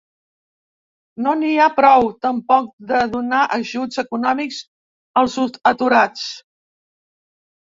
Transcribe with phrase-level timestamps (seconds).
[1.25, 4.59] No n’hi ha prou tampoc de donar ajuts econòmics
[5.23, 5.37] als
[5.75, 6.27] aturats.